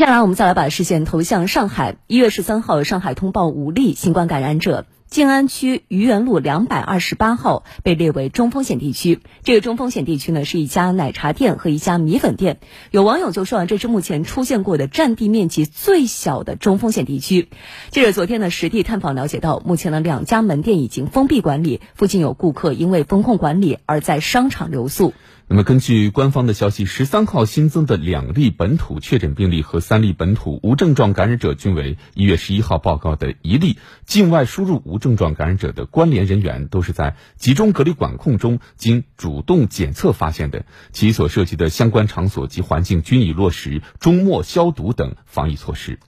[0.00, 1.96] 接下来，我们再来把视线投向上海。
[2.06, 4.86] 一月十三号，上海通报五例新冠感染者。
[5.10, 9.18] 静安区愚园路两百二十八号被列为中风险地区。
[9.42, 12.60] 这个中风险地区呢，是一家奶茶店和一家米粉店。
[12.92, 17.48] 有网友就说啊，这是目前出现过的占地面积最小的中风险地区。
[17.90, 25.12] 记者昨天呢实地探访了解到，目前呢两家门店已经封闭管理，附近有顾客因为风控管理而在商场留宿。
[25.52, 45.98] 那么，根据官方的消息，十三号新增的两例本土确诊病例和三例本土无症状感染者均为一月十一号报告的一例境外输入无症状感染者的关联人员，都是在集中隔离管控中经主动检测发现的，其所涉及的相关场所及环境均已落实终末消毒等防疫措施。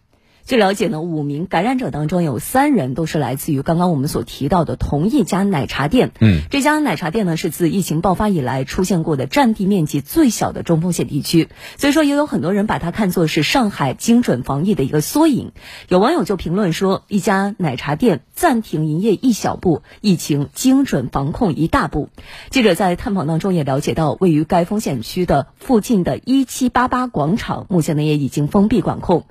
[0.45, 6.11] 据了解呢，五名感染者当中有三人都是来自于刚刚我们所提到的同一家奶茶店。
[6.21, 15.53] 嗯，这家奶茶店呢是自疫情爆发以来出现过的占地面积最小的中风险地区，所以说也有很多人把它看作是上海精准防疫的一个缩影。
[15.89, 22.11] 有网友就评论说，一家奶茶店暂停营业一小步，疫情精准防控一大步。
[22.51, 29.25] 记者在探访当中也了解到，位于该风险区的附近的一七八八广场，目前呢也已经封闭管控。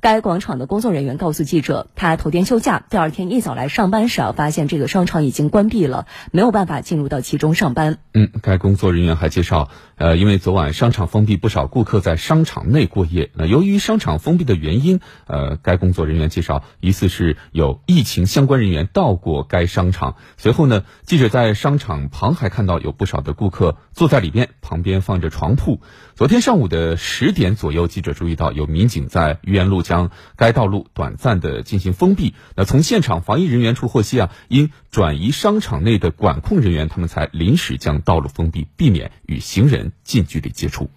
[0.00, 7.98] 该广场的工作人员告诉记者，他头天休假，第二天一早来上班时啊，发现这个商场已经关闭了，没有办法进入到其中上班。
[8.14, 13.30] 嗯，该工作人员还介绍，呃，因为昨晚商场封闭，不少顾客在商场内过夜。
[13.34, 20.14] 那由于商场封闭的原因，呃，该工作人员介绍，疑似是有疫情相关人员到过该商场。
[20.36, 25.80] 随后呢，记者在商场旁还看到有不少的顾客坐在里边，旁边放着床铺。
[26.14, 32.34] 昨天上午的十点左右，记者注意到有民警在愚园路将该道路短暂的进行封闭。
[32.54, 40.90] 那从现场防疫人员处获悉啊，因转移商场内的管控人员，他们才临时将道路封闭，避免与行人近距离接触。